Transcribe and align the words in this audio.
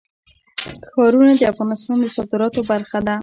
ښارونه 0.91 1.33
د 1.37 1.41
افغانستان 1.51 1.97
د 2.01 2.05
صادراتو 2.15 2.61
برخه 2.71 2.99
ده. 3.07 3.15